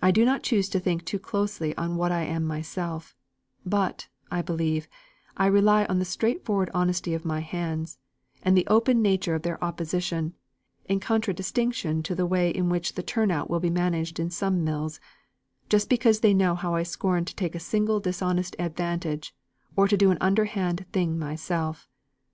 I 0.00 0.12
do 0.12 0.24
not 0.24 0.44
choose 0.44 0.68
to 0.68 0.78
think 0.78 1.04
too 1.04 1.18
closely 1.18 1.76
on 1.76 1.96
what 1.96 2.12
I 2.12 2.22
am 2.22 2.44
myself; 2.46 3.16
but, 3.66 4.06
I 4.30 4.42
believe, 4.42 4.86
I 5.36 5.46
rely 5.46 5.86
on 5.86 5.98
the 5.98 6.04
straightforward 6.04 6.70
honesty 6.72 7.14
of 7.14 7.24
my 7.24 7.40
hands, 7.40 7.98
and 8.44 8.56
the 8.56 8.64
open 8.68 9.02
nature 9.02 9.34
of 9.34 9.42
their 9.42 9.58
opposition, 9.64 10.34
in 10.84 11.00
contra 11.00 11.34
distinction 11.34 12.00
to 12.04 12.14
the 12.14 12.26
way 12.26 12.48
in 12.50 12.68
which 12.68 12.92
the 12.92 13.02
turn 13.02 13.32
out 13.32 13.50
will 13.50 13.58
be 13.58 13.70
managed 13.70 14.20
in 14.20 14.30
some 14.30 14.62
mills, 14.62 15.00
just 15.68 15.88
because 15.88 16.20
they 16.20 16.32
know 16.32 16.56
I 16.62 16.84
scorn 16.84 17.24
to 17.24 17.34
take 17.34 17.56
a 17.56 17.58
single 17.58 17.98
dishonourable 17.98 18.54
advantage, 18.60 19.34
or 19.74 19.88
do 19.88 20.12
an 20.12 20.18
underhand 20.20 20.86
thing 20.92 21.18
myself. 21.18 21.88